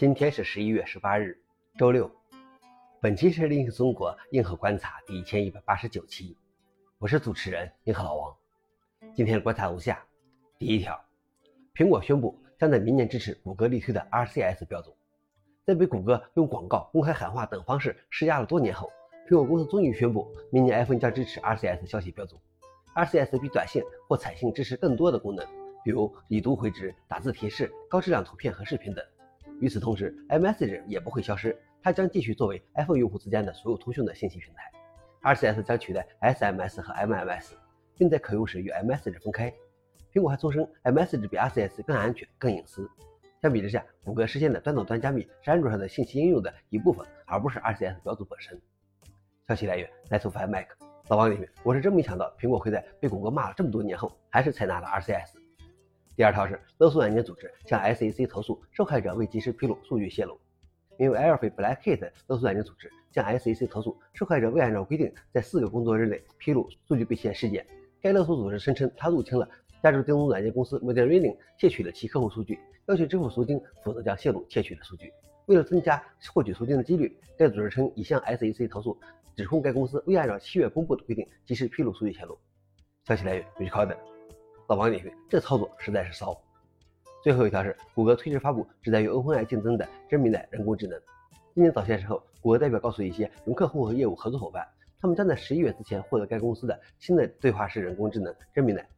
[0.00, 1.38] 今天是十一月十八日，
[1.76, 2.10] 周六。
[3.02, 6.34] 本期是《另一个中国硬核观察》第一千一百八十九期，
[6.98, 8.34] 我是主持人硬核老王。
[9.14, 10.02] 今天的观察如下：
[10.58, 10.98] 第一条，
[11.74, 14.90] 苹果宣布将在明年支持谷歌力推的 RCS 标准。
[15.66, 18.90] 在被谷歌用广告、公开喊话等方式施压了多年后，
[19.28, 22.40] 苹果公司终于宣布，明年 iPhone 将支持 RCS 消息标准。
[22.94, 25.46] RCS 比短信或彩信支持更多的功能，
[25.84, 29.04] 比如已读回执、打字提示、高质量图片和视频等。
[29.60, 34.72] 与此同时，iMessage 也不会消失，它将继续作为 iPhone 用户之间的所有通讯的信息平台。
[35.22, 37.52] RCS 将取代 SMS 和 MMS，
[37.98, 39.52] 并在可用时与 iMessage 分开。
[40.12, 42.88] 苹果还重申，iMessage 比 RCS 更安全、更隐私。
[43.42, 48.58] 相比之下，谷歌实现的端到端加密是安卓上的信息应用的一部分，而不是 RCS 标准本身。
[49.46, 50.68] 消息来源：Let's Find Mac。
[51.08, 55.39] 老王里面，我是真没想到苹果会在被谷歌骂了这么多年后，还是采纳了 RCS。
[56.20, 60.38] 第二条是勒索软件组织向 SEC 投诉受害者未及时披露数据泄露。
[60.98, 67.66] 名为 Airfree Blackcat 勒索软件组织向 SEC 投诉受害者未按照规定在四个工作日内披露数据被窃事件。
[68.02, 69.48] 该勒索组织声称，他入侵了
[69.82, 75.10] 加州电动软件公司 Medallion，窃取了其客户数据，要求支付赎金，否则将泄露窃取的数据。
[75.46, 78.94] 为了增加获取赎金的几率，该组织称已向 SEC 投诉，
[79.34, 82.38] 指控该公司未按照七月公布的规定及时披露数据泄露。
[83.06, 83.96] 消息来源：Record。
[84.70, 86.40] 老王点评：这操作实在是骚。
[87.24, 90.96] 最后一条是，谷歌推迟发布旨在与 OpenAI 竞争的真米奶人工智能。
[91.52, 94.64] 今年早些时候，谷歌代表告诉一些云客户和业务合作伙伴，
[95.00, 98.88] 他们将在十一月之前获得该公司的新的对话式人工智能真米奶。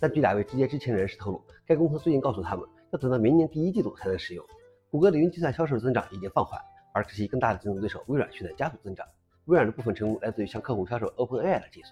[0.00, 4.42] 但据两位直接知情人士透露，该公司最近告诉他们，要等到明年第一季度才能使用。
[4.90, 6.58] 谷歌的云计算销售增长已经放缓，
[6.94, 9.06] 而其更大的竞争对手微软却在加速增长。
[9.44, 11.90] 微软的部分成功来自于向客户销售 OpenAI 的技术。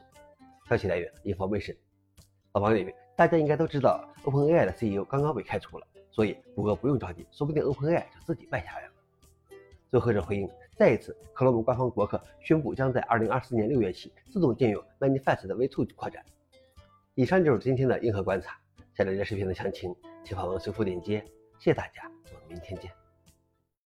[0.70, 1.76] 消息来源：Information。
[2.54, 2.94] 老王点评。
[3.16, 8.92] 大家应该都知道，OpenAI 的 CEO 刚刚被开除了，所以谷歌不用着急，说不定 OpenAI 就自己败下来了。
[9.90, 16.22] 最后是回应，再一次克罗姆官方博客宣布将在2024年6月起自动禁用 Manifest 的 V2 扩展。
[17.14, 18.58] 以上就是今天的硬核观察，
[18.94, 21.24] 想了解视频的详情，请访问随附链接。
[21.58, 23.05] 谢谢大家，我们明天见。